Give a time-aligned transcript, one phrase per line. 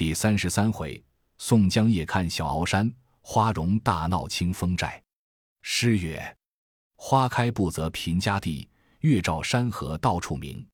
[0.00, 1.04] 第三十三回，
[1.36, 4.98] 宋江夜看小鳌山，花荣大闹清风寨。
[5.60, 6.38] 诗曰
[6.96, 8.66] ：“花开不择贫家地，
[9.00, 10.66] 月照山河到处明。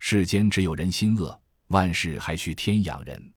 [0.00, 3.32] 世间只有人心恶，万事还需天养人。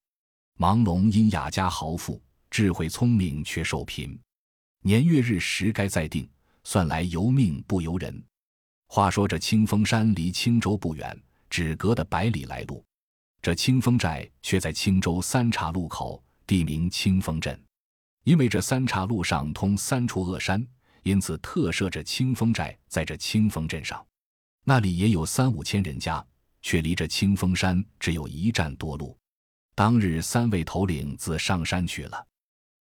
[0.58, 4.20] 盲聋因雅家豪富，智慧聪明却受贫。
[4.82, 6.30] 年月日时该再定，
[6.66, 8.22] 算来由命不由人。”
[8.92, 11.18] 话说这清风山离青州不远，
[11.50, 12.84] 只隔的百里来路。
[13.42, 17.60] 这清风寨却在青州三岔路口，地名清风镇。
[18.24, 20.64] 因为这三岔路上通三处恶山，
[21.02, 24.06] 因此特设这清风寨在这清风镇上。
[24.64, 26.24] 那里也有三五千人家，
[26.62, 29.18] 却离这清风山只有一站多路。
[29.74, 32.28] 当日三位头领自上山去了，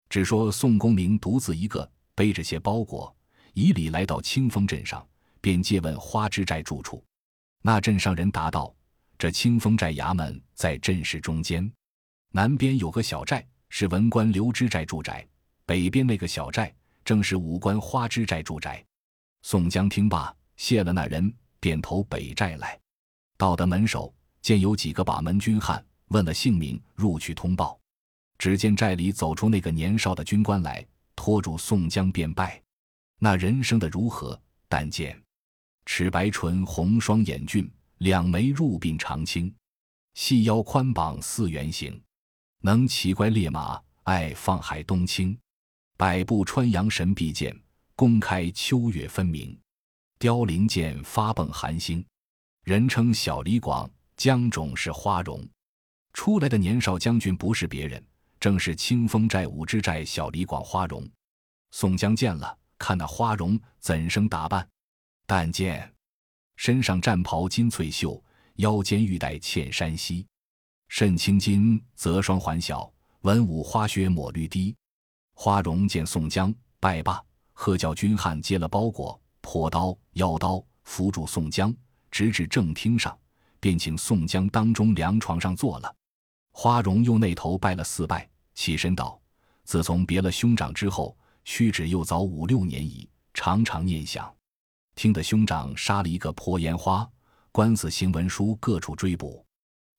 [0.09, 3.15] 只说宋公明独自一个背着些包裹，
[3.55, 5.03] 以礼来到清风镇上，
[5.41, 7.03] 便借问花枝寨住处。
[7.63, 8.71] 那镇上人答道。
[9.21, 11.71] 这清风寨衙门在镇市中间，
[12.31, 15.23] 南边有个小寨是文官刘知寨住宅，
[15.63, 16.73] 北边那个小寨
[17.05, 18.83] 正是武官花枝寨住宅。
[19.43, 22.75] 宋江听罢，谢了那人，便投北寨来。
[23.37, 27.79] 到的门首，见有几个把门军汉，问了姓名，入去通报。
[28.39, 30.83] 只见寨里走出那个年少的军官来，
[31.15, 32.59] 拖住宋江便拜。
[33.19, 34.41] 那人生的如何？
[34.67, 35.15] 但见
[35.85, 37.71] 齿白唇，红双眼，俊。
[38.01, 39.53] 两眉入鬓长青，
[40.15, 42.01] 细腰宽膀似圆形，
[42.61, 45.37] 能骑乖烈马，爱放海东倾。
[45.97, 47.55] 百步穿杨神臂剑，
[47.95, 49.55] 公开秋月分明。
[50.17, 52.03] 凋零剑发迸寒星，
[52.63, 55.47] 人称小李广，江种是花荣。
[56.13, 58.03] 出来的年少将军不是别人，
[58.39, 61.07] 正是清风寨五之寨小李广花荣。
[61.69, 64.67] 宋江见了，看那花荣怎生打扮？
[65.27, 65.93] 但见。
[66.55, 68.23] 身上战袍金翠绣，
[68.55, 70.27] 腰间玉带嵌山溪，
[70.89, 74.75] 甚青金泽双环小，文武花靴抹绿堤。
[75.33, 81.73] 花荣见宋江，拜罢，喝叫军汉接了包裹，破刀腰刀扶住宋江，
[82.11, 83.17] 直至正厅上，
[83.59, 85.95] 便请宋江当中凉床上坐了。
[86.51, 89.19] 花荣又那头拜了四拜，起身道
[89.63, 94.31] ：“自从别了兄长之后，屈指又早五六年矣，常常念想。”
[94.95, 97.09] 听得兄长杀了一个破烟花，
[97.51, 99.45] 官司行文书各处追捕，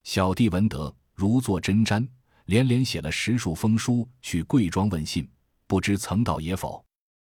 [0.04, 2.06] 小弟闻得如坐针毡，
[2.46, 5.28] 连连写了十数封书去贵庄问信，
[5.66, 6.84] 不知曾到也否？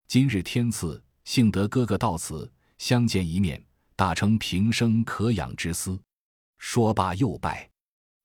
[0.07, 3.61] 今日天赐，幸得哥哥到此相见一面，
[3.95, 5.99] 大称平生可养之思。
[6.57, 7.69] 说罢又拜。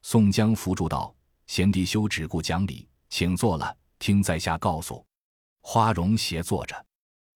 [0.03, 1.15] 宋江扶住道
[1.47, 5.04] ：“贤弟休只顾讲理，请坐了，听在下告诉。”
[5.62, 6.87] 花荣斜坐着。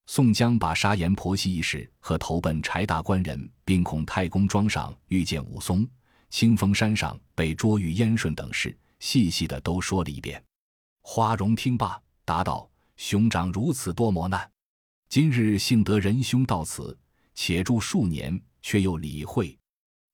[0.06, 5.87] 宋江把杀阎婆惜一事和投奔柴大官人，并孔太公庄上遇见武松、
[6.31, 10.43] 清风山上被捉遇燕顺等事，细细的都说了一遍。
[11.03, 14.49] 花荣听罢，答道：“兄长如此多磨难，
[15.09, 16.97] 今日幸得仁兄到此，
[17.34, 19.59] 且住数年，却又理会。”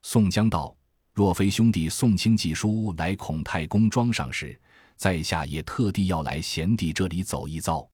[0.03, 0.75] 宋江道
[1.13, 4.59] ：“若非兄弟宋清寄书来孔太公庄上时，
[4.97, 7.87] 在下也特地要来贤弟这里走一遭。”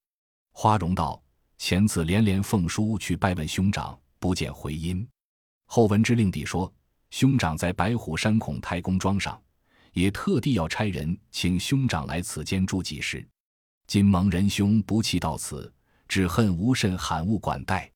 [0.55, 1.21] 花荣道。
[1.59, 5.07] 前次连连奉书去拜问兄长，不见回音。
[5.67, 6.73] 后闻知令弟说，
[7.11, 9.39] 兄长在白虎山孔太公庄上，
[9.93, 13.27] 也特地要差人请兄长来此间住几时。
[13.89, 15.71] 今蒙仁兄不弃到此，
[16.07, 17.91] 只恨无甚罕物管待，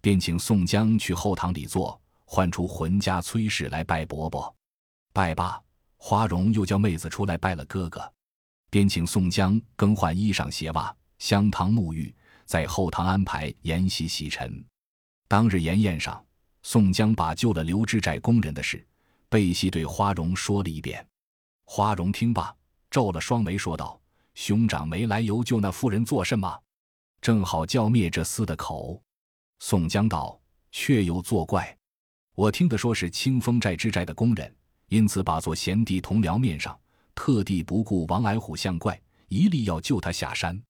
[0.00, 4.54] 便请宋江去后堂里坐，唤出浑家崔氏来拜伯伯。
[5.12, 5.60] 拜罢，
[5.96, 8.00] 花荣又叫妹子出来拜了哥哥，
[8.70, 12.14] 便请宋江更换衣裳鞋袜，香堂沐浴。
[12.50, 14.64] 在后堂安排筵席洗尘。
[15.28, 16.20] 当日筵宴上，
[16.64, 18.84] 宋江把救了刘知寨工人的事，
[19.28, 21.06] 背细对花荣说了一遍。
[21.64, 22.52] 花荣听罢，
[22.90, 24.00] 皱了双眉，说道
[24.34, 26.60] ：“兄长没来由救那妇人做甚么？
[27.20, 29.00] 正好叫灭这厮的口。”
[29.60, 30.36] 宋江道
[30.72, 31.78] ：“确有作怪。
[32.34, 34.52] 我听得说是清风寨之寨的工人，
[34.88, 36.76] 因此把做贤弟同僚面上，
[37.14, 40.60] 特地不顾王矮虎像怪，一力要救他下山。”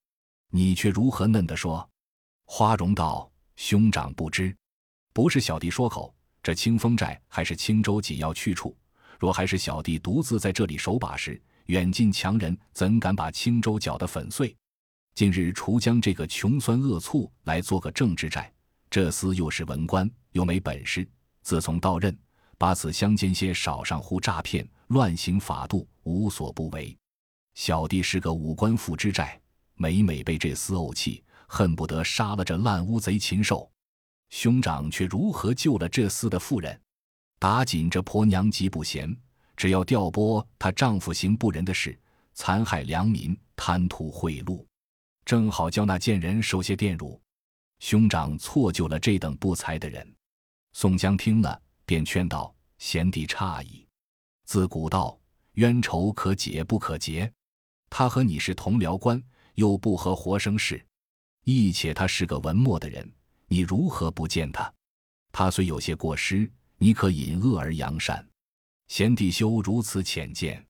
[0.51, 1.89] 你却如何嫩的说？
[2.45, 4.55] 花荣道：“兄长不知，
[5.13, 6.13] 不是小弟说口。
[6.43, 8.77] 这清风寨还是青州紧要去处，
[9.19, 14.57] 若还是小弟独自在这里守把时，远近强人怎敢把青州搅得粉碎？
[15.15, 18.53] 今日除将这个穷酸恶醋来做个政治寨，
[18.91, 21.09] 这厮又是文官，又没本事。
[21.43, 22.19] 自从到任，
[22.59, 26.97] 把此乡间些少上乎诈骗、乱行法度，无所不为。
[27.55, 29.40] 小弟是个武官副之寨。”
[29.81, 33.73] 每每被这厮怄气，恨不得杀了这烂乌贼禽兽。
[34.29, 36.79] 兄长却如何救了这厮的妇人？
[37.39, 39.17] 打紧这婆娘极不贤，
[39.57, 41.99] 只要调拨她丈夫行不仁的事，
[42.35, 44.63] 残害良民，贪图贿赂，
[45.25, 47.19] 正好叫那贱人受些玷辱。
[47.79, 50.07] 兄长错救了这等不才的人。
[50.75, 53.87] 宋江听了，便劝道：“贤弟诧异，
[54.45, 55.19] 自古道
[55.53, 57.33] 冤仇可解不可结。
[57.89, 59.21] 他和你是同僚官，
[59.55, 60.85] 又不合活生事。
[61.45, 63.11] 亦且他是个文墨的人，
[63.49, 64.73] 你如何不见他？
[65.33, 68.27] 他虽有些过失，你可引恶而扬善。
[68.89, 70.65] 贤弟休如此浅见。”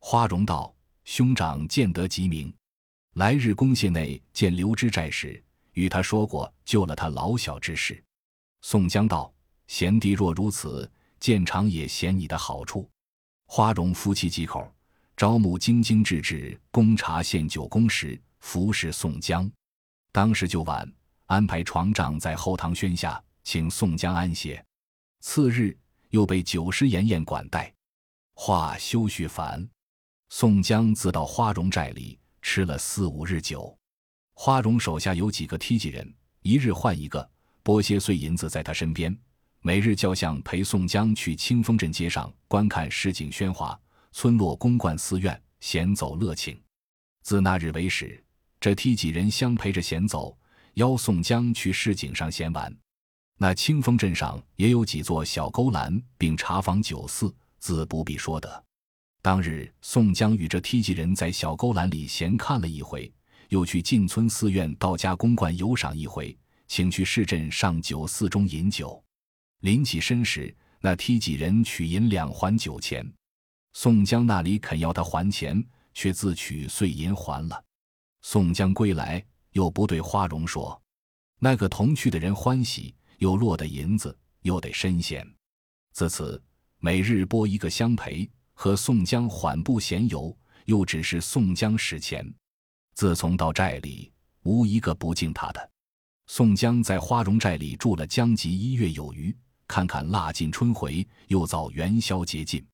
[0.00, 0.74] 花荣道
[1.04, 2.52] ：“兄长见得极明。
[3.14, 8.02] 来日公谢内见刘知寨时，与他说过救了他老小之事。”
[8.62, 9.32] 宋江道。
[9.68, 10.88] 贤弟若如此，
[11.18, 12.88] 见长也嫌你的好处。
[13.46, 14.72] 花荣夫妻几口，
[15.16, 19.50] 招募精精致致供茶献酒公时，服侍宋江。
[20.12, 20.86] 当时就晚，
[21.24, 24.62] 安排床帐在后堂轩下，请宋江安歇。
[25.20, 25.74] 次日
[26.10, 27.72] 又被酒师严宴管待。
[28.34, 29.66] 话休叙烦。
[30.28, 33.74] 宋江自到花荣寨里吃了四五日酒。
[34.34, 37.26] 花荣手下有几个梯级人，一日换一个，
[37.62, 39.16] 拨些碎银子在他身边。
[39.62, 43.80] 每日叫相陪宋江去清风镇街上观看市井喧哗，
[44.18, 46.58] 村落公馆寺院闲走乐庆。
[47.22, 48.24] 自那日为始，
[48.58, 50.34] 这梯几人相陪着闲走，
[50.72, 52.74] 邀宋江去市井上闲玩。
[53.36, 58.64] 那清风镇上也有几座小勾栏，并茶坊酒肆，自不必说的。
[59.20, 63.12] 当日宋江与这梯几人在小勾栏里闲看了一回，
[63.50, 66.34] 又去进村寺院道家公馆游赏一回，
[66.68, 68.98] 请去市镇上酒肆中饮酒。
[69.60, 73.06] 临起身时，那梯几人取银两还酒钱，
[73.78, 75.62] 宋江那里肯要他还钱，
[75.92, 77.62] 却自取碎银还了。
[78.22, 80.80] 宋江归来，又不对花荣说，
[81.38, 85.30] 那个同去的人欢喜，又落得银子，又得身闲。
[85.92, 86.42] 自此
[86.78, 90.34] 每日拨一个相陪，和宋江缓步闲游，
[90.64, 92.26] 又只是宋江使钱。
[92.94, 94.10] 自从到寨里，
[94.44, 95.70] 无一个不敬他的。
[96.28, 99.36] 宋江在花荣寨里住了将及一月有余。
[99.68, 102.66] 看看腊尽春回，又遭元宵节近。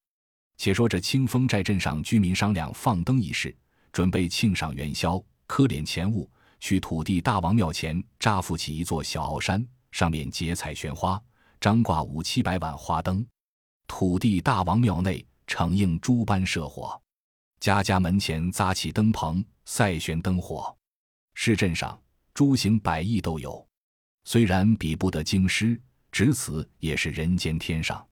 [0.62, 3.52] 且说这清风寨镇上居民商量放灯一事，
[3.90, 6.30] 准备庆上元宵，磕敛钱物，
[6.60, 11.20] 去土地大王庙前扎富起一座小鳌山，上面结彩悬花，
[11.60, 13.26] 张挂五七百碗花灯。
[13.88, 16.96] 土地大王庙内成映诸般社火，
[17.58, 20.72] 家家门前扎起灯棚，赛旋灯火。
[21.34, 22.00] 市镇上
[22.34, 23.66] 诸行百艺都有，
[24.26, 25.76] 虽然比不得京师。
[26.12, 28.06] 只此也是人间天上。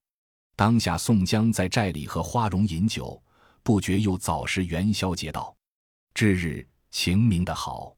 [0.61, 3.19] 当下宋江在寨里和花荣饮酒，
[3.63, 5.51] 不觉又早时元宵节到。
[6.13, 7.95] 至日晴明的好，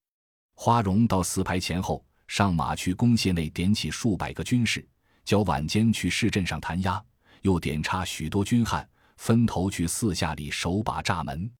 [0.56, 4.88] 花荣到四排前后上马去公廨内点起数百个军士，
[5.26, 7.04] 叫晚间去市镇上弹压，
[7.42, 11.52] 又点插许多军汉，分头去四下里守把栅门。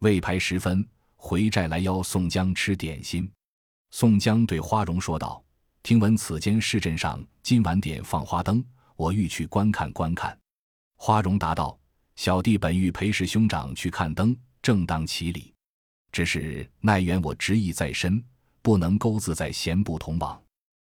[0.00, 3.30] 未排时分，回寨来邀宋江吃点心。
[3.92, 5.40] 宋江对花荣说道。
[5.84, 8.64] 听闻此间市镇上今晚点放花灯，
[8.96, 10.36] 我欲去观看观看。
[11.02, 11.80] 花荣答道
[12.14, 15.50] ：“小弟本欲陪师兄长去看灯，正当其理。
[16.12, 18.22] 只是奈缘我执意在身，
[18.60, 20.38] 不能勾自在闲步同往。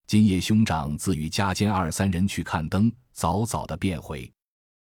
[0.05, 4.29] 今夜兄长自与家间二三人去看灯，早早的便回。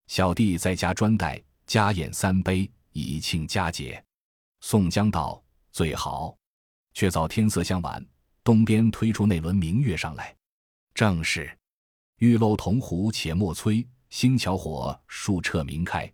[0.08, 4.04] 小弟在家专待，家宴三杯，以庆佳节。”
[4.62, 5.40] 宋江道
[5.72, 6.36] ：“最好，
[6.96, 8.04] 却早天色将晚。”
[8.44, 10.36] 东边推出那轮明月上来，
[10.96, 11.56] 正是
[12.18, 16.12] 玉漏铜壶且莫催，星桥火树彻明开。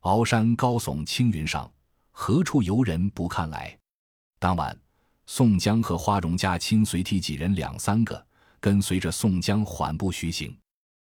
[0.00, 1.70] 鳌山高耸青云上，
[2.10, 3.78] 何处游人不看来？
[4.38, 4.76] 当晚，
[5.26, 8.26] 宋江和花荣家亲随替几人两三个，
[8.58, 10.56] 跟随着宋江缓步徐行。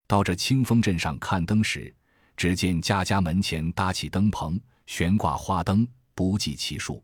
[0.07, 1.95] 到这清风镇上看灯时，
[2.35, 7.03] 只见家家门前搭起灯棚，悬挂花灯，不计其数。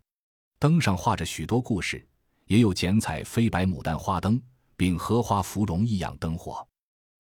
[0.58, 2.06] 灯上画着许多故事。
[2.48, 4.42] 也有剪彩飞白牡丹花灯，
[4.76, 6.68] 并荷花芙蓉一样灯火。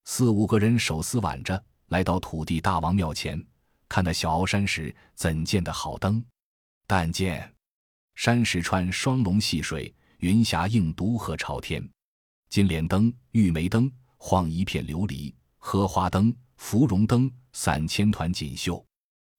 [0.04, 3.46] 四五个人手撕挽着，来到土地大王庙前，
[3.90, 6.24] 看那小鳌山时，怎见得好灯？
[6.88, 7.54] 但见
[8.16, 11.86] 山石穿双龙戏水，云霞映独鹤朝天。
[12.50, 18.86] 金莲灯、玉梅灯晃一片琉璃，荷花灯、芙蓉灯散千团锦绣，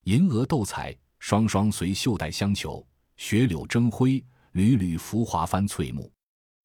[0.05, 4.23] 银蛾斗彩，双双随袖带相求，雪柳争辉。
[4.53, 6.13] 缕缕浮华翻翠幕，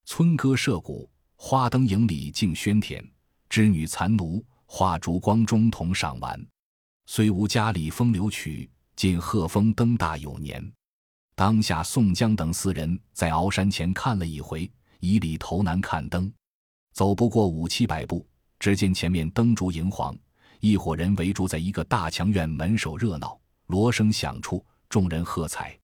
[0.03, 3.01] 村歌社鼓，花灯影里竞喧天。
[3.47, 6.39] 织女残奴画烛光中同赏玩，
[7.05, 10.71] 虽无家里风流曲，尽鹤峰灯大有年。
[11.35, 14.69] 当下宋江等四人在鳌山前看了一回，
[14.99, 16.31] 以里头南看灯，
[16.93, 18.27] 走不过五七百步，
[18.59, 20.15] 只见前面灯烛荧黄，
[20.59, 25.77] 一伙人围住在一个大墙院门首热闹，锣声响处，众人喝彩。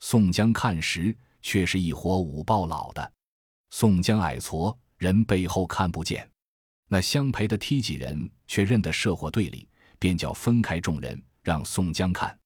[0.00, 3.12] 宋江看时，却是一伙五豹老的。
[3.70, 6.30] 宋江矮矬，人背后看不见。
[6.92, 9.68] 那相陪的梯几人却认得社火队里，
[10.00, 12.36] 便叫分开众人，让宋江看。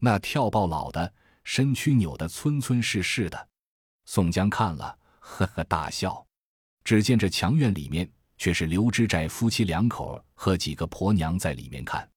[0.00, 1.12] 那跳豹老的
[1.44, 3.48] 身躯扭得村村是是的。
[4.06, 6.26] 宋江看了，呵呵大笑。
[6.82, 12.08] 只见这墙院里面，却是刘知寨夫妻两口和几个婆娘在里面看。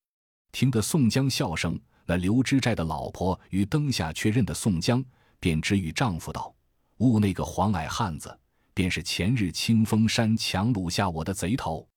[0.54, 5.04] 听得宋江笑声，那刘知寨的老婆于灯下却认得宋江，
[5.42, 6.56] 便直与丈夫道
[7.00, 8.40] ：“误那个黄矮汉子，
[8.76, 11.88] 便是前日清风山强掳下我的贼头。”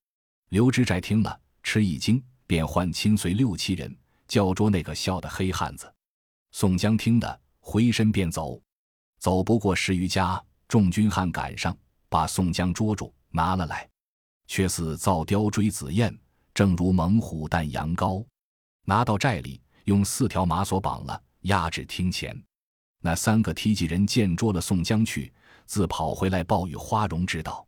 [0.49, 3.95] 刘知寨听了，吃一惊，便唤亲随六七人，
[4.27, 5.93] 叫捉那个笑的黑汉子。
[6.53, 8.59] 宋江听得，回身便走，
[9.19, 11.77] 走不过十余家，众军汉赶上。
[12.11, 13.87] 把宋江捉住，拿了来，
[14.47, 16.19] 却似造雕追紫燕，
[16.55, 18.25] 正如猛虎啖羊羔。
[18.87, 22.35] 拿到寨里，用四条马索绑了，押至厅前。
[23.03, 25.31] 那三个梯骑人见捉了宋江去，
[25.69, 27.65] 自跑回来报与花荣知道。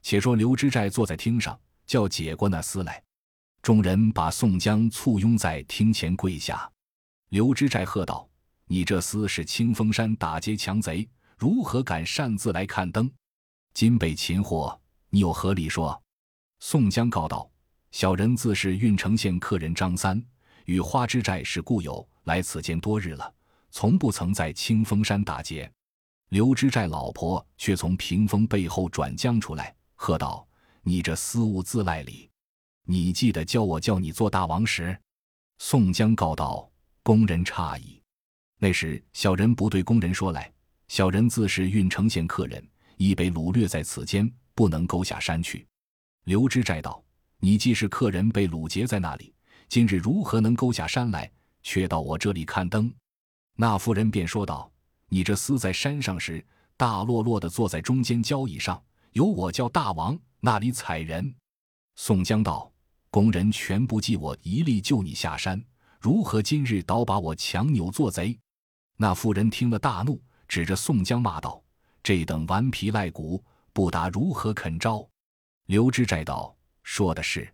[0.00, 3.02] 且说刘知寨坐在厅上，叫解过那厮来。
[3.60, 6.70] 众人把宋江簇拥在厅前跪下。
[7.28, 8.28] 刘知寨喝道
[8.66, 13.10] ：“你这厮是清风山打劫强贼，如何敢擅自来看灯？”
[13.74, 14.80] 今被擒获，
[15.10, 16.00] 你有何理说？
[16.60, 17.50] 宋江告道
[17.90, 20.22] ：“小人自是郓城县客人张三，
[20.64, 23.32] 与花枝寨是故友，来此间多日了，
[23.70, 25.70] 从不曾在清风山打劫。”
[26.32, 30.48] 刘知寨老婆却从屏风背后转将出来，喝道
[30.80, 32.30] ：“你这私物自赖里！
[32.86, 34.98] 你记得教我叫你做大王时？”
[35.60, 36.66] 宋江告道
[37.04, 38.00] ：“工人诧异。
[38.58, 40.50] 那时小人不对工人说来，
[40.88, 45.66] 小人自是郓城县客人。”已被掳掠在此间，不能勾下山去。
[46.24, 47.04] 刘知寨道
[47.40, 49.34] ：“你既是客人，被掳劫在那里，
[49.68, 51.30] 今日如何能勾下山来，
[51.62, 52.90] 却到我这里看灯？”
[53.54, 54.72] 那妇人便说道
[55.12, 56.42] ：“你这厮在山上时，
[56.74, 61.34] 大落落的坐在中间交椅上，有我叫大王那里踩人。”
[61.96, 62.72] 宋江道
[63.12, 65.62] ：“工人全不计我一力救你下山，
[66.00, 68.40] 如何今日倒把我强扭做贼？”
[68.96, 71.62] 那妇人听了大怒，指着宋江骂道。
[72.02, 75.06] 这等顽皮赖骨，不打如何肯招？
[75.66, 77.52] 刘知寨道：“说的是。”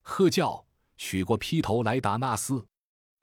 [0.00, 0.64] 喝叫，
[0.96, 2.64] 取过劈头来打那厮，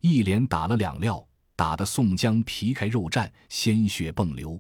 [0.01, 1.27] 一连打了两料，
[1.61, 4.59] 打得宋江皮开肉绽，鲜血迸流，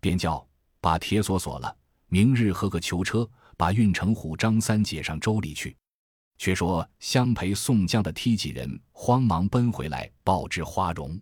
[0.00, 0.44] 便叫
[0.80, 1.76] 把铁锁锁了，
[2.08, 5.76] 明日喝个囚车，把运城虎张三解上州里去。
[6.38, 11.16] 却说相陪宋江的梯几人慌忙奔回来报知花荣，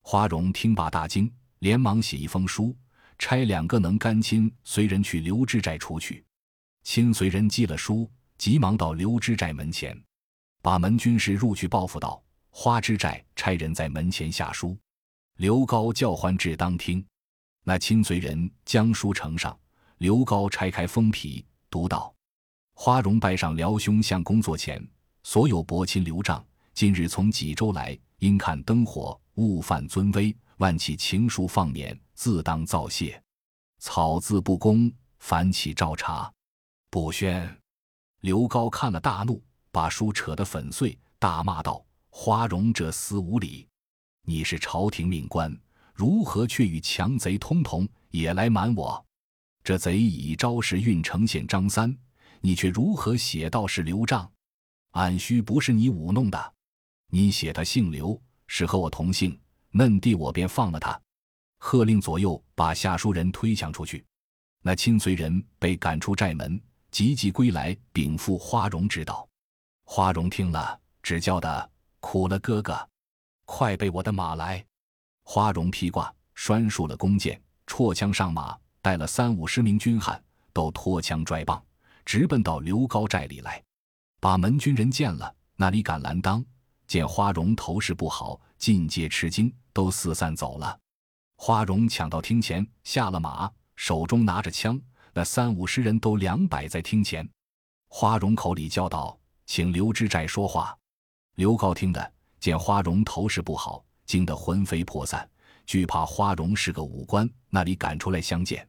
[0.00, 2.74] 花荣听罢大惊，连忙写一封书。
[3.18, 6.24] 差两个能干亲随人去刘知寨出去，
[6.84, 9.94] 亲随人寄了书，急忙到刘知寨门前，
[10.62, 12.23] 把门军士入去报复道
[12.56, 14.78] ：“花知寨差人在门前下书。”
[15.38, 17.04] 刘高叫唤至当厅，
[17.64, 19.58] 那亲随人将书呈上，
[19.98, 22.14] 刘高拆开封皮，读道
[22.74, 24.80] ：“花荣拜上辽兄相公座前，
[25.24, 33.20] 所有伯亲刘丈，今日从济州来，因看灯火，误犯尊威，万起情书放免。”自当造谢，
[33.80, 36.32] 草字不公，反起照查，
[36.88, 37.60] 不宣。
[38.20, 39.42] 刘高看了大怒，
[39.72, 41.84] 把书扯得粉碎，大骂道
[42.16, 43.66] ：“花荣这厮无礼！
[44.22, 45.52] 你是朝廷命官，
[45.92, 49.04] 如何却与强贼通同，也来瞒我？
[49.64, 51.94] 这贼已招是郓城县张三，
[52.40, 54.30] 你却如何写道是刘丈？
[54.92, 56.54] 俺须不是你舞弄的，
[57.08, 59.36] 你写他姓刘，是和我同姓，
[59.72, 60.98] 嫩弟我便放了他。”
[61.58, 64.04] 喝令左右把下书人推墙出去，
[64.62, 69.28] 那亲随人被赶出寨门，急急归来禀赋花荣知道。
[69.84, 71.70] 花荣听了，只叫的
[72.06, 72.78] 苦了哥哥，
[73.46, 74.62] 快备我的马来。
[75.24, 81.64] 花荣披挂，拴束了弓箭，绰枪上马，带了三五十名军汉，都脱枪拽棒，
[82.04, 83.60] 直奔到刘高寨里来。
[84.20, 86.44] 把门军人见了，那里敢拦当？
[86.86, 90.78] 见花荣头势不好，尽皆吃惊，都四散走了。
[91.36, 94.78] 花荣抢到厅前，下了马，手中拿着枪，
[95.14, 97.26] 那三五十人都两摆在厅前。
[97.88, 100.76] 花荣口里叫道：“请刘知寨说话。”
[101.36, 105.28] 刘高听的，见花荣头势不好，惊得魂飞魄散，
[105.66, 108.66] 惧怕花荣是个武官，那里赶出来相见。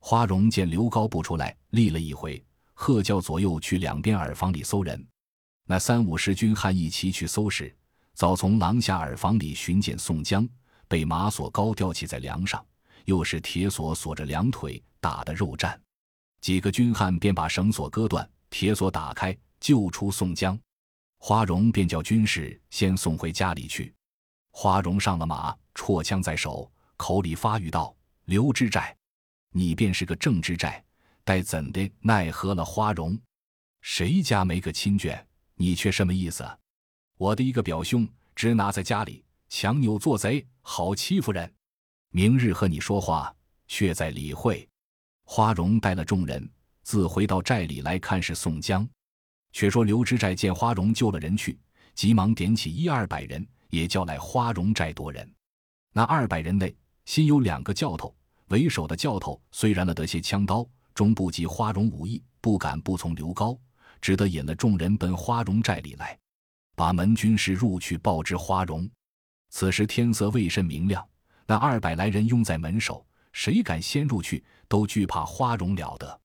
[0.00, 5.06] 花荣见刘高不出来，立了一回，喝叫左右去两边耳房里搜人。
[5.66, 7.76] 那三五十军汉一齐去搜时，
[8.14, 10.48] 早从廊下耳房里寻见宋江。
[10.86, 12.64] 被马索高吊起在梁上，
[13.04, 15.78] 又是铁锁锁着两腿，打得肉绽。
[16.40, 20.58] 几个军汉便把绳索割断，铁锁打开，救出宋江。
[21.18, 23.94] 花荣便叫军士先送回家里去。
[24.50, 27.94] 花荣上了马，绰枪在手，口里发语道
[28.24, 28.96] ：“刘知寨，
[29.50, 30.82] 你便是个正知寨，
[31.24, 33.18] 待怎的奈何了花荣？
[33.82, 35.22] 谁家没个亲眷？
[35.54, 36.44] 你却什么意思？
[37.16, 41.52] 我的一个表兄，只拿在家里强扭做贼，好欺负人。
[42.10, 43.34] 明日和你说话，
[43.66, 44.66] 却在理会。”
[45.24, 46.50] 花荣带了众人，
[46.82, 48.88] 自回到寨里来看是宋江。
[49.58, 51.58] 却说刘知寨见花荣救了人去，
[51.92, 55.28] 急忙点起一二百人，也叫来花荣寨夺人。
[55.92, 56.72] 那二百人内，
[57.06, 58.14] 新有两个教头，
[58.50, 63.58] 为首的教头虽然了得些枪刀，终不及花荣武艺，不敢不从刘高，
[64.00, 66.16] 只得引了众人奔花荣寨里来，
[66.76, 68.88] 把门军士入去报知花荣。
[69.50, 71.04] 此时天色未甚明亮，
[71.48, 73.04] 那二百来人拥在门首。
[73.32, 76.20] 谁敢先入去，都惧怕花荣了得。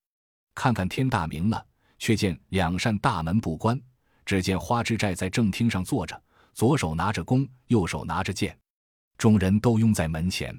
[0.54, 1.66] 看看天大明了，
[2.03, 3.81] 却见两扇大门不关。
[4.25, 6.22] 只见花之寨在正厅上坐着，
[6.53, 8.57] 左手拿着弓，右手拿着剑。
[9.17, 10.53] 众人都拥在门前。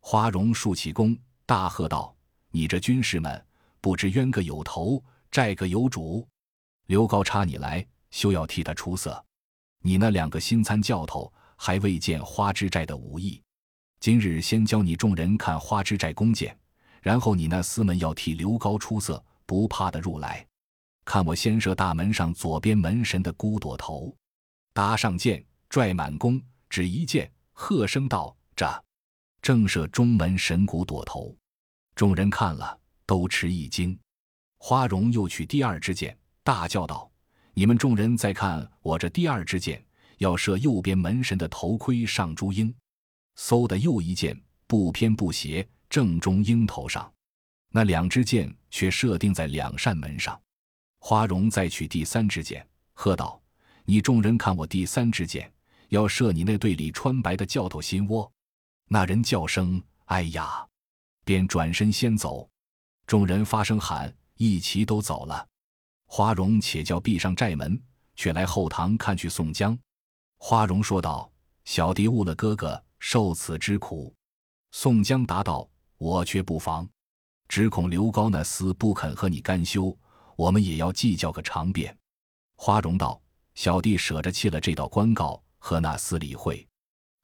[0.00, 2.12] 花荣竖起弓，大喝道
[2.50, 3.46] ：“你这军士们，
[3.80, 6.26] 不知冤个有头，债个有主。
[6.86, 9.24] 刘高差你来，休要替他出色。
[9.82, 13.40] 你那两个新参教头，还未见花之寨的武艺。”
[14.00, 16.58] 今日先教你众人看花之寨弓箭，
[17.00, 20.44] 然后你那厮们要替刘高出色，不怕的入来。
[21.04, 24.14] 看我先射大门上左边门神的孤朵头，
[24.72, 26.40] 搭上箭，拽满弓，
[26.70, 28.84] 只一箭，喝声道：“这
[29.40, 31.36] 正射中门神骨朵头。”
[31.94, 33.98] 众人看了，都吃一惊。
[34.58, 37.10] 花荣又取第二支箭，大叫道
[37.52, 39.84] ：“你们众人再看我这第二支箭，
[40.18, 42.72] 要射右边门神的头盔上朱缨。”
[43.36, 47.12] 嗖的又一箭，不偏不斜，正中鹰头上。
[47.70, 50.40] 那两支箭却设定在两扇门上。
[51.04, 53.42] 花荣再取第三支箭，喝道
[53.84, 55.52] ：“你众人看我第三支箭，
[55.88, 58.30] 要射你那队里穿白的教头心窝。”
[58.86, 60.64] 那人叫声：“哎呀！”
[61.26, 62.48] 便转身先走。
[63.04, 65.44] 众人发声喊，一齐都走了。
[66.06, 67.82] 花荣且叫闭上寨门，
[68.14, 69.76] 却来后堂看去宋江。
[70.38, 71.28] 花荣说道
[71.66, 74.14] ：“小弟误了哥哥。”受此之苦，
[74.70, 76.88] 宋江答道：“我却不防，
[77.48, 79.98] 只恐刘高那厮不肯和你干休，
[80.42, 81.96] 我们也要计较个长便。”
[82.58, 83.20] 花荣道
[83.54, 86.66] ：“小弟舍着弃了这道官告，和那厮理会。”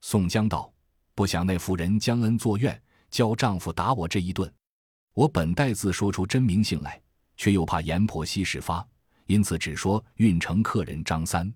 [0.02, 0.72] 宋江道
[1.16, 4.48] ：“不想那妇人将恩作怨，教丈夫打我这一顿。
[5.14, 7.00] 我本待自说出真名姓来，
[7.36, 8.86] 却又怕阎婆惜事发，
[9.26, 11.52] 因此只说运城客人张三。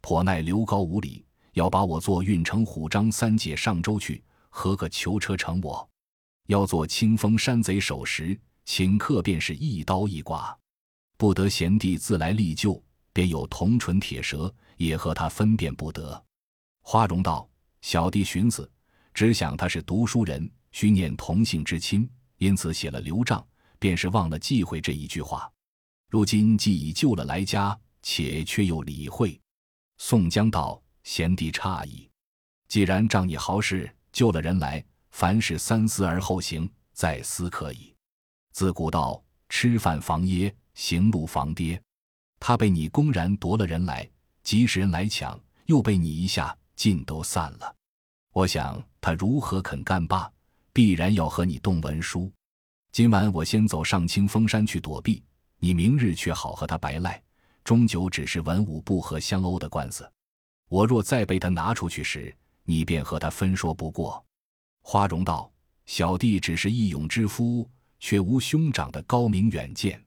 [0.00, 1.24] 颇奈刘高无礼。”
[1.56, 5.88] 要把我做运城虎张三姐上州去，何个囚车成我？
[6.48, 10.54] 要做清风山贼首时，请客便是一刀一剐，
[11.16, 16.24] 不得贤弟自来力救，便有铜唇铁舌，也和他分辨不得。
[16.82, 17.48] 花荣道
[17.82, 18.70] ：“小弟寻思，
[19.12, 23.46] 只想他是读书人，须念同姓之亲，因此写了刘账，
[23.78, 25.50] 便是忘了忌讳这一句话。
[26.08, 29.40] 如今既已救了来家，且却又理会。”
[29.98, 30.82] 宋江道。
[31.06, 32.10] 贤弟诧异，
[32.66, 37.94] 既然仗你豪士救了人来，凡事三思而后行，再思可以。
[38.50, 41.82] 自古道吃饭防噎，行路防跌。
[42.38, 44.08] 他被你公然夺了人来，
[44.44, 47.74] 即使人来抢，又被你一下，尽都散了。
[48.32, 50.30] 我想他如何肯干罢？
[50.72, 52.30] 必然要和你动文书。
[52.92, 55.24] 今晚我先走上清风山去躲避，
[55.58, 57.20] 你明日却好和他白赖，
[57.64, 60.08] 终究只是文武不和相殴的官司。
[60.68, 62.34] 我若再被他拿出去时，
[62.64, 64.22] 你便和他分说不过。
[64.82, 65.50] 花荣道
[65.86, 70.04] ：“小弟只是义勇之夫，却无兄长的高明远见，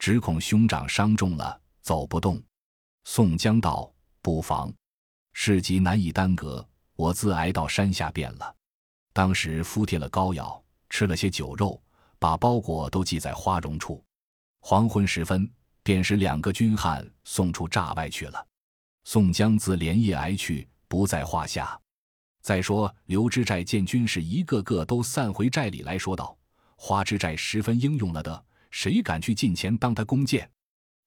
[0.00, 2.42] 只恐兄长伤重了，走不动。”
[3.04, 4.72] 宋江道：“不妨，
[5.34, 8.56] 事急难以耽搁，我自挨到山下便了。
[9.12, 11.80] 当时敷贴了膏药，吃了些酒肉，
[12.18, 14.02] 把包裹都系在花荣处。
[14.60, 15.48] 黄昏时分，
[15.82, 18.46] 便使两个军汉送出栅外去了。”
[19.04, 21.78] 宋江自连夜挨去，不在话下。
[22.42, 26.34] 再说刘知寨见军士一个个都散回寨里来说道
[26.76, 30.50] ：“花之寨十分英勇了的，谁敢去近前当他弓箭？”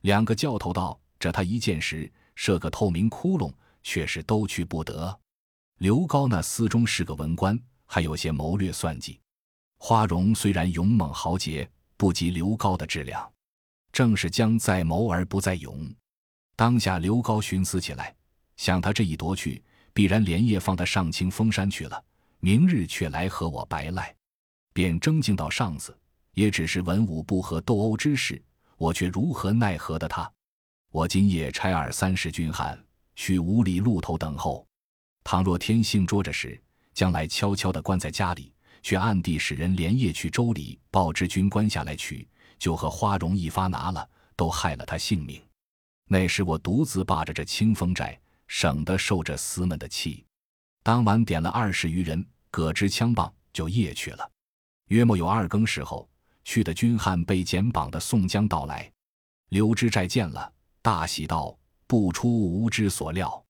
[0.01, 5.19] 两个教头道：“这他一箭时射个透明窟窿，却是都去不得。”
[5.79, 9.19] 刘高那厮中是个文官，还有些谋略算计。
[9.77, 13.29] 花荣虽然勇猛豪杰，不及刘高的质量，
[13.91, 15.93] 正是将在谋而不在勇。
[16.55, 18.15] 当下刘高寻思起来，
[18.55, 19.61] 想他这一夺去，
[19.93, 22.01] 必然连夜放他上清风山去了，
[22.39, 24.15] 明日却来和我白赖，
[24.71, 25.97] 便争竞到上司，
[26.33, 28.41] 也只是文武不和斗殴之事，
[28.77, 30.31] 我却如何奈何的他？
[30.91, 32.77] 我今夜差二三十军汉
[33.15, 34.67] 去五里路头等候，
[35.23, 36.61] 倘若天性捉着时，
[36.93, 42.27] 将来悄悄地关在家里，却暗地使人连夜去州里报知军官下来取，
[42.59, 45.41] 就和花荣一发拿了，都害了他性命。
[46.07, 50.25] 那时我独自霸着这清风寨，省得受这厮们的气。
[50.83, 54.29] 当晚点了二十余人，各支枪棒，就夜去了。
[54.89, 56.07] 约莫有二更时候，
[56.43, 58.91] 去的军汉被剪绑的宋江到来，
[59.49, 60.51] 刘知寨见了，
[60.81, 63.43] 大喜道：“不出吾之所料，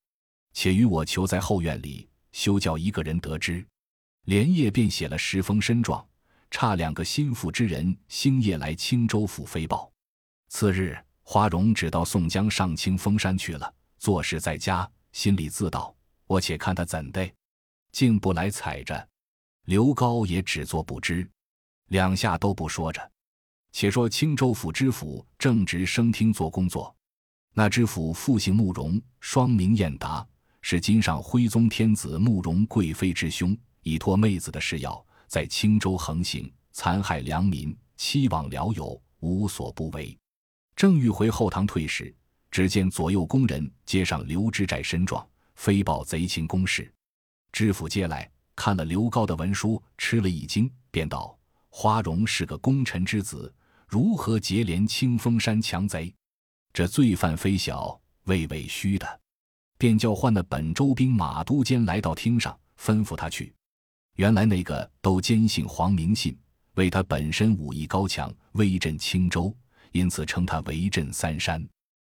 [0.52, 3.66] 且与我求在后院里，休叫一个人得知。”
[4.26, 6.02] 连夜便写了十封申状，
[6.50, 9.92] 差两个心腹之人星夜来青州府飞报。
[10.48, 15.94] 次日，花荣只到宋江上清风山去了，做事在家，心里自道
[16.26, 17.28] ：“我且看他怎的，
[17.92, 19.08] 竟不来踩着。”
[19.66, 21.28] 刘高也只做不知，
[21.88, 23.10] 两下都不说着。
[23.72, 26.94] 且说青州府知府正值升厅做工作，
[27.52, 30.24] 那知府复姓慕容，双名彦达，
[30.60, 40.16] 是今上徽宗天子慕容贵妃之兄，以托妹子的事要在青州横行，残害良民，欺罔僚友，无所不为。
[40.76, 42.14] 正欲回后堂退时，
[42.50, 46.92] 只见左右宫人接上刘知寨身状，飞报贼情公事。
[47.52, 48.30] 知府接来。
[48.56, 51.36] 看了刘高的文书，吃了一惊，便道
[51.76, 53.52] ：“花荣是个功臣之子，
[53.88, 56.14] 如何结连清风山强贼？
[56.72, 59.20] 这罪犯非小，未为虚的。”
[59.76, 63.52] 便叫唤了本州兵马都监来到厅上，吩咐他去。
[64.14, 66.38] 原来那个都坚信黄，明信，
[66.74, 69.52] 为他本身武艺高强，威震青州，
[69.90, 71.68] 因此称他为镇三山。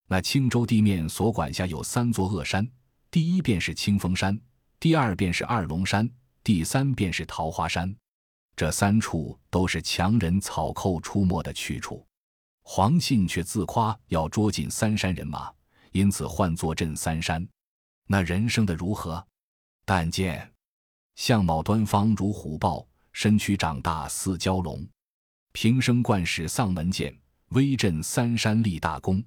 [0.09, 2.69] 那青州地面所管辖有三座恶山，
[3.09, 4.37] 第一便是清风山，
[4.81, 6.11] 第二便是二龙山。
[6.43, 7.95] 第三便是桃花山，
[8.57, 12.07] 这三处都是强人草寇出没的去处。
[12.63, 15.53] 黄信却自夸要捉尽三山人马，
[15.93, 17.47] 因此唤作镇三山。
[18.07, 19.25] 那人生的如何？
[19.85, 20.51] 但见
[21.17, 24.87] 相貌端方如虎豹，身躯长大似蛟龙，
[25.53, 27.15] 平生惯使丧门剑，
[27.51, 29.23] 威震三山立大功。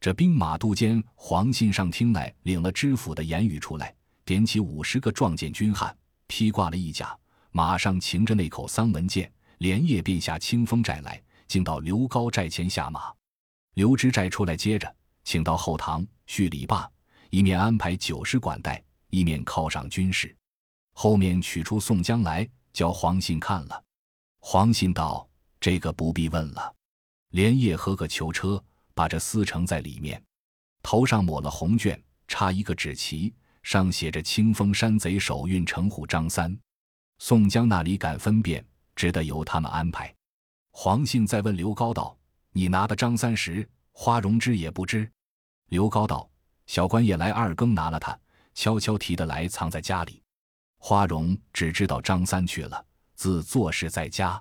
[0.00, 5.96] 这兵马都监黄信上厅来领了知府的言语出来，点起五十个壮健军汉。
[6.26, 7.16] 披挂了一甲，
[7.56, 13.14] 马上擎着那口丧门剑，连夜便下清风寨来，竟到刘高寨前下马。
[13.74, 16.90] 刘知寨出来接着，请到后堂叙礼罢，
[17.30, 20.36] 一面安排酒食管待，一面犒赏军士。
[20.94, 23.84] 后面取出宋江来，叫黄信看了。
[24.40, 25.24] 黄信道
[25.60, 26.74] ：“这个不必问了，
[27.28, 28.60] 连夜合个囚车，
[28.94, 30.20] 把这撕成在里面，
[30.82, 36.54] 头上抹了红绢，插一个纸旗。”上写着“清风山贼首运城虎张三”，
[37.26, 38.62] 宋江那里敢分辨，
[38.94, 40.14] 只得由他们安排。
[40.72, 42.14] 黄信再问刘高道
[42.52, 45.10] ：“你拿的张三十，花荣知也不知？”
[45.72, 46.28] 刘高道
[46.68, 48.14] ：“小官也来二更拿了他，
[48.52, 50.22] 悄悄提的来藏在家里。
[50.76, 52.84] 花荣只知道张三去了，
[53.14, 54.38] 自作事在家。”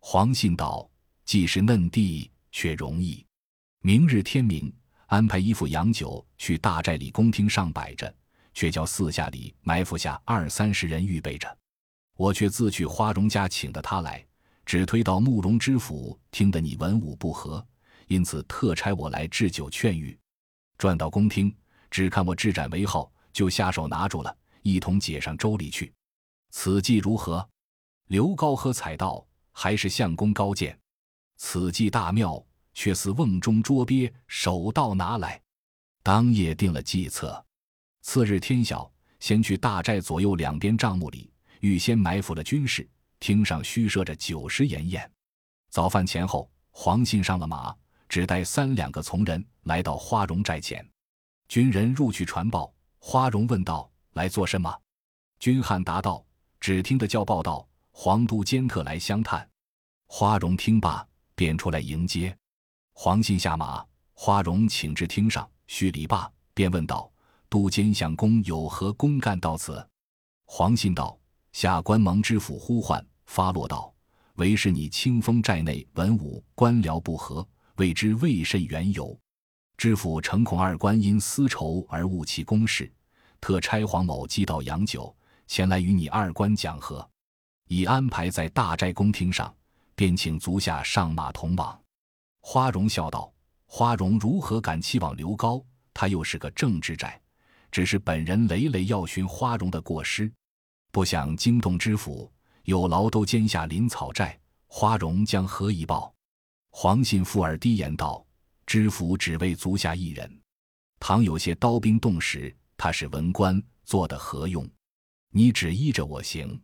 [0.00, 0.88] 黄信道
[1.26, 3.22] ：“既是嫩弟，却容易。
[3.80, 4.74] 明日天明，
[5.08, 8.10] 安排一副洋酒去大寨里公厅上摆着。”
[8.54, 11.58] 却叫四下里埋伏下二三十人预备着，
[12.16, 14.24] 我却自去花荣家请的他来，
[14.64, 17.64] 只推到慕容知府听得你文武不和，
[18.06, 20.16] 因此特差我来置酒劝谕。
[20.78, 21.54] 转到宫厅，
[21.90, 25.92] 只看我置斩为号，就下手拿住了，一同解上州里去。
[26.50, 27.46] 此计如何？
[28.08, 30.78] 刘高和彩道还是相公高见。
[31.36, 35.40] 此计大妙，却似瓮中捉鳖，手到拿来。
[36.02, 37.44] 当夜定了计策。
[38.02, 41.32] 次日天晓，先去大寨左右两边帐幕里
[41.64, 42.86] 预先埋伏了军士，
[43.18, 45.10] 厅上虚设着酒食筵宴。
[45.70, 47.74] 早饭前后，黄信上了马，
[48.06, 50.86] 只带三两个从人来到花荣寨前。
[51.48, 54.78] 军人入去传报，花荣问道：“来做什么？”
[55.40, 56.22] 军汉答道
[56.60, 59.48] ：“只听得叫报道，黄都监特来相探。”
[60.06, 61.02] 花荣听罢，
[61.34, 62.36] 便出来迎接。
[62.92, 67.10] 黄信下马，花荣请至厅上叙礼罢，便问道。
[67.48, 69.88] 都监相公有何公干到此？
[70.44, 71.18] 黄信道
[71.54, 73.94] ：“下官蒙知府呼唤，发落道：
[74.34, 79.16] 唯是你清风寨内文武官僚不和，未知未甚缘由。
[79.76, 82.92] 知府诚恐二官因私仇而误其公事，
[83.40, 85.14] 特差黄某寄到洋酒
[85.46, 87.08] 前来与你二官讲和，
[87.68, 89.54] 已安排在大斋公厅上，
[89.94, 91.80] 便请足下上马同往。”
[92.42, 93.32] 花荣笑道
[93.66, 95.64] ：“花荣如何敢欺罔刘高？
[95.94, 97.20] 他又是个正直寨。”
[97.70, 100.32] 只是本人累累要寻花荣的过失，
[100.94, 106.14] 不想惊动知府，有劳都监下林草寨，花荣将何以报？
[106.70, 108.24] 黄信附耳低言道
[108.64, 110.40] ：“知府只为足下一人，
[111.00, 114.64] 倘有些刀兵动时，他是文官，做的何用？
[115.30, 116.62] 你只依着我行。”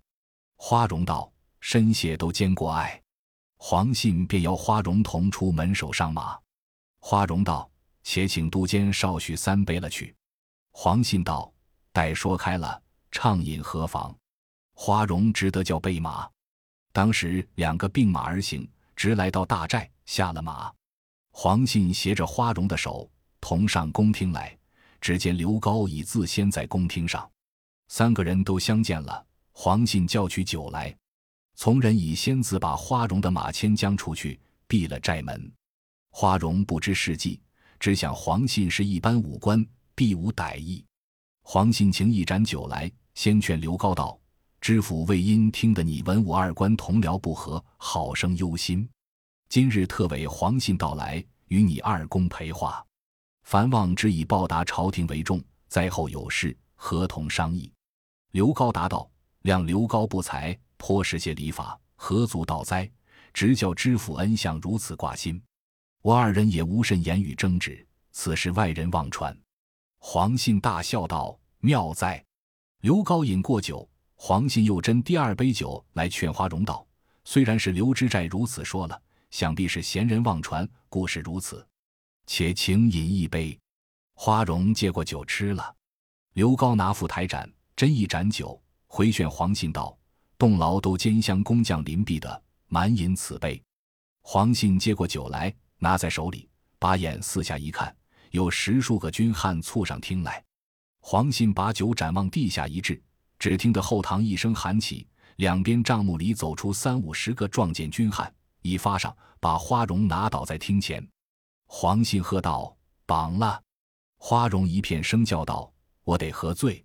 [0.55, 3.03] 花荣道：“深谢都监过爱。”
[3.59, 6.39] 黄信便邀花荣同出门首上马。
[7.01, 7.69] 花荣道
[8.05, 10.15] ：“且请都监少许三杯了去。”
[10.71, 11.53] 黄信道
[11.91, 14.15] ：“待说开了，畅饮何妨？”
[14.75, 16.29] 花荣只得叫备马。
[16.93, 20.73] 当时两个并马而行，直来到大寨，下了马。
[21.33, 23.09] 黄信携着花荣的手，
[23.41, 24.57] 同上宫厅来。
[25.01, 27.27] 只见刘高已自先在宫厅上，
[27.89, 29.27] 三个人都相见了。
[29.53, 30.95] 黄信叫取酒来，
[31.55, 35.51] 从人已先自把花荣的马牵将出去，闭了寨门。
[36.11, 37.41] 花荣不知事迹，
[37.79, 40.85] 只想黄信是一般武官，必无歹意。
[41.53, 44.17] 黄信请一盏酒来，先劝刘高道
[44.63, 48.89] ：“知府魏因听得你文武二官同僚不和，好生忧心。
[49.49, 51.17] 今日特委黄信到来，
[51.49, 52.87] 与你二公陪话。
[53.43, 57.69] 凡望之以报答朝廷为重，灾后有事，合同商议。”
[58.31, 59.11] 刘高答道
[59.43, 62.89] ：“谅刘高不才，颇识些礼法，何足道哉？
[63.35, 65.43] 直教知府恩相如此挂心。
[66.01, 69.37] 我二人也无甚言语争执，此事外人望传。”
[69.99, 71.37] 黄信大笑道。
[71.63, 72.25] 妙哉！
[72.81, 76.87] 刘高饮过酒，黄信又斟第二杯酒来劝花荣道
[77.23, 81.67] ：“虽然是刘知寨如此说了，想必是闲人妄传，故事如此。
[82.27, 83.59] 且请饮一杯。”
[84.17, 85.77] 花荣接过酒吃了。
[86.33, 87.47] 刘高拿副台盏
[87.77, 89.95] 斟一盏酒，回劝黄信道
[90.39, 93.63] ：“洞牢都监乡工匠林壁的，满饮此杯。”
[94.25, 97.95] 黄信接过酒来，拿在手里，把眼四下一看，
[98.31, 100.43] 有十数个军汉簇上厅来。
[101.01, 103.03] 黄信把酒盏往地下一掷，
[103.39, 108.33] 只听得后堂一声喊起，两边帐幕里走出三五十个壮健军汉，
[108.63, 111.05] 一发上把花荣拿倒在厅前。
[111.67, 113.61] 黄信喝道：“绑了！”
[114.19, 115.73] 花荣一片声叫道
[116.05, 116.85] ：“我得喝醉。”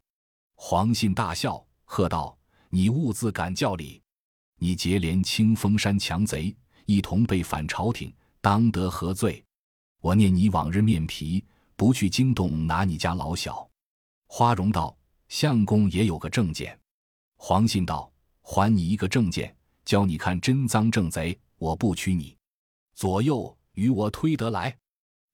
[0.56, 2.36] 黄信大笑，喝道
[2.72, 4.02] ：“你兀自敢叫理！
[4.58, 9.44] 你结连清风山强贼，一同被反朝廷，当得何罪？
[10.00, 11.44] 我念你往日面皮，
[11.76, 13.70] 不去惊动拿你家老小。”
[14.28, 14.98] 花荣道
[15.30, 16.78] ：“相公也有个证件。”
[17.38, 18.12] 黄信道
[18.42, 22.36] ：“还你一个证件，教你看真赃正贼，我不屈你。
[22.96, 24.76] 左右与我推得来。”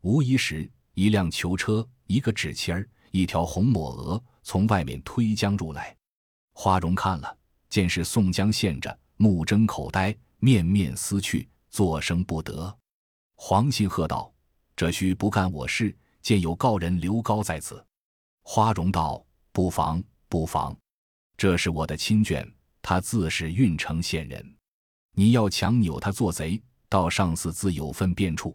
[0.02, 5.96] 无疑时，一辆囚车，一个纸旗儿，一条红抹额，从外面推将入来。
[6.54, 7.38] 花荣看了，
[7.70, 12.76] 见是宋江献着，目睁口呆，面面思去，作声不得。
[13.36, 14.34] 黄信喝道
[14.76, 17.84] ：“这须不干我事，见有告人刘高在此。”
[18.54, 20.76] 花荣道：“不妨，不妨，
[21.38, 22.46] 这是我的亲眷，
[22.82, 24.46] 他自是郓城县人。
[25.14, 28.54] 你要强扭他做贼，到上司自有分辨处。”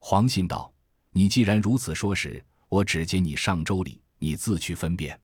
[0.00, 0.72] 黄信道
[1.12, 5.20] ：“你既然如此说时，我只接你上州里，你自去分辨。”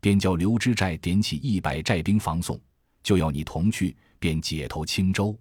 [0.00, 2.56] 便叫刘知寨点起一百寨兵防送，
[3.02, 5.36] 就要你同去，便解投青州。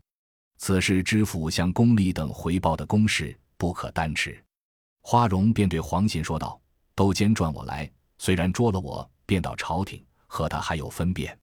[0.58, 4.43] 此事知府向宫里等回报的公事，不可单持。
[5.03, 6.60] 花荣便对黄信说道
[6.95, 11.38] ：“都监转我来。”虽然捉了我，便到朝廷和他还有分辨，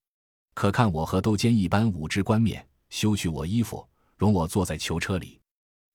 [0.54, 5.40] 可看我和都监一般武职冠冕，修去我衣服，容我坐在囚车里。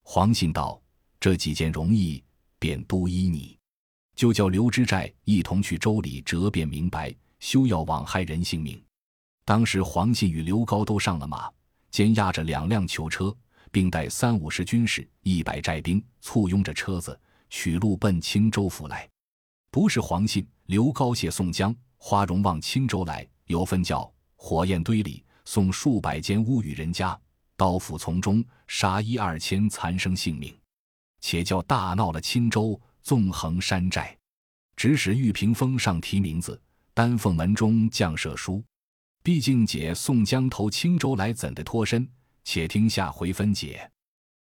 [0.02, 0.80] 黄信道
[1.20, 2.22] ：“这几件容易，
[2.58, 3.58] 便都依你。
[4.16, 8.82] 就叫刘知寨一同去州里折辩明白，休要枉害人性命。”
[9.44, 11.50] 当时黄信与刘高都上了马，
[11.90, 13.34] 兼押着两辆囚车，
[13.70, 19.08] 并带三五十军士、一百寨兵，簇拥着车子，取路奔青州府来。
[19.70, 20.46] 不是黄信。
[20.66, 27.18] 刘高谢宋江，花荣往青州来，有分教火焰堆里送数百间屋宇人家，
[27.56, 30.56] 刀斧丛中杀一二千残生性命，
[31.20, 34.16] 且叫大闹了青州纵横山寨，
[34.76, 36.60] 指使玉屏风上题名字，
[36.94, 38.62] 丹凤门中降赦书。
[39.22, 42.08] 毕竟解宋江投青州来，怎的脱身？
[42.44, 43.90] 且听下回分解。